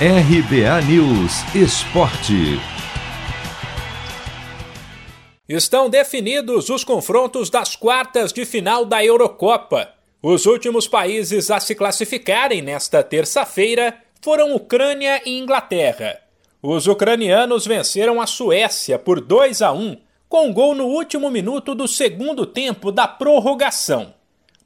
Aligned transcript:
RBA 0.00 0.82
News 0.88 1.54
Esporte. 1.54 2.58
Estão 5.48 5.88
definidos 5.88 6.68
os 6.68 6.82
confrontos 6.82 7.48
das 7.48 7.76
quartas 7.76 8.32
de 8.32 8.44
final 8.44 8.84
da 8.84 9.04
Eurocopa. 9.04 9.90
Os 10.20 10.46
últimos 10.46 10.88
países 10.88 11.48
a 11.48 11.60
se 11.60 11.76
classificarem 11.76 12.60
nesta 12.60 13.04
terça-feira 13.04 13.96
foram 14.20 14.56
Ucrânia 14.56 15.22
e 15.24 15.38
Inglaterra. 15.38 16.18
Os 16.60 16.88
ucranianos 16.88 17.64
venceram 17.64 18.20
a 18.20 18.26
Suécia 18.26 18.98
por 18.98 19.20
2 19.20 19.62
a 19.62 19.70
1, 19.70 19.96
com 20.28 20.52
gol 20.52 20.74
no 20.74 20.86
último 20.86 21.30
minuto 21.30 21.72
do 21.72 21.86
segundo 21.86 22.44
tempo 22.44 22.90
da 22.90 23.06
prorrogação. 23.06 24.12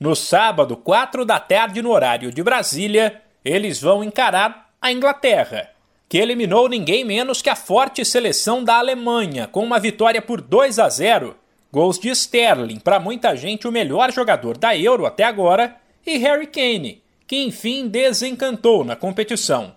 No 0.00 0.16
sábado, 0.16 0.74
4 0.74 1.26
da 1.26 1.38
tarde, 1.38 1.82
no 1.82 1.90
horário 1.90 2.32
de 2.32 2.42
Brasília, 2.42 3.20
eles 3.44 3.78
vão 3.78 4.02
encarar 4.02 4.67
a 4.80 4.92
Inglaterra, 4.92 5.70
que 6.08 6.18
eliminou 6.18 6.68
ninguém 6.68 7.04
menos 7.04 7.42
que 7.42 7.50
a 7.50 7.56
forte 7.56 8.04
seleção 8.04 8.62
da 8.62 8.76
Alemanha, 8.76 9.48
com 9.48 9.64
uma 9.64 9.80
vitória 9.80 10.22
por 10.22 10.40
2 10.40 10.78
a 10.78 10.88
0, 10.88 11.36
gols 11.72 11.98
de 11.98 12.08
Sterling, 12.10 12.78
para 12.78 13.00
muita 13.00 13.36
gente 13.36 13.66
o 13.66 13.72
melhor 13.72 14.12
jogador 14.12 14.56
da 14.56 14.76
Euro 14.76 15.04
até 15.04 15.24
agora, 15.24 15.76
e 16.06 16.16
Harry 16.16 16.46
Kane, 16.46 17.02
que 17.26 17.44
enfim 17.44 17.88
desencantou 17.88 18.84
na 18.84 18.94
competição. 18.94 19.76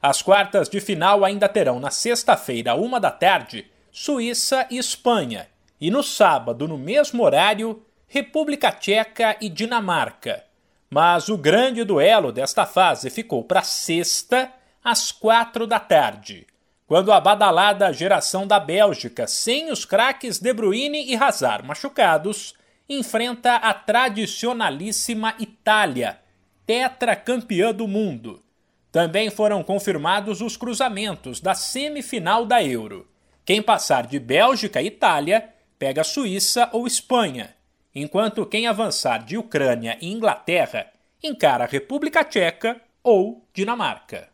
As 0.00 0.20
quartas 0.20 0.68
de 0.68 0.80
final 0.80 1.24
ainda 1.24 1.48
terão 1.48 1.80
na 1.80 1.90
sexta-feira, 1.90 2.74
uma 2.74 3.00
da 3.00 3.10
tarde, 3.10 3.66
Suíça 3.90 4.66
e 4.70 4.78
Espanha, 4.78 5.48
e 5.80 5.90
no 5.90 6.02
sábado, 6.02 6.68
no 6.68 6.76
mesmo 6.76 7.24
horário, 7.24 7.82
República 8.06 8.70
Tcheca 8.70 9.36
e 9.40 9.48
Dinamarca. 9.48 10.44
Mas 10.92 11.30
o 11.30 11.38
grande 11.38 11.84
duelo 11.84 12.30
desta 12.30 12.66
fase 12.66 13.08
ficou 13.08 13.42
para 13.42 13.62
sexta, 13.62 14.52
às 14.84 15.10
quatro 15.10 15.66
da 15.66 15.80
tarde, 15.80 16.46
quando 16.86 17.10
a 17.10 17.18
badalada 17.18 17.90
geração 17.94 18.46
da 18.46 18.60
Bélgica, 18.60 19.26
sem 19.26 19.72
os 19.72 19.86
craques 19.86 20.38
De 20.38 20.52
Bruyne 20.52 21.10
e 21.10 21.16
Hazard 21.16 21.66
machucados, 21.66 22.52
enfrenta 22.86 23.54
a 23.54 23.72
tradicionalíssima 23.72 25.34
Itália, 25.38 26.20
tetracampeã 26.66 27.72
do 27.72 27.88
mundo. 27.88 28.42
Também 28.90 29.30
foram 29.30 29.62
confirmados 29.62 30.42
os 30.42 30.58
cruzamentos 30.58 31.40
da 31.40 31.54
semifinal 31.54 32.44
da 32.44 32.62
Euro. 32.62 33.08
Quem 33.46 33.62
passar 33.62 34.06
de 34.06 34.18
Bélgica 34.18 34.82
e 34.82 34.88
Itália 34.88 35.48
pega 35.78 36.04
Suíça 36.04 36.68
ou 36.70 36.86
Espanha 36.86 37.54
enquanto 37.94 38.46
quem 38.46 38.66
avançar 38.66 39.24
de 39.24 39.36
Ucrânia 39.36 39.98
e 40.00 40.10
Inglaterra 40.10 40.90
encara 41.22 41.64
a 41.64 41.68
República 41.68 42.24
Tcheca 42.24 42.80
ou 43.02 43.46
Dinamarca. 43.52 44.28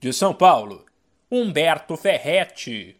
De 0.00 0.12
São 0.12 0.34
Paulo, 0.34 0.84
Humberto 1.30 1.96
Ferretti. 1.96 2.96